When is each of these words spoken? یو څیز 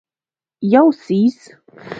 یو 0.73 0.87
څیز 1.03 1.37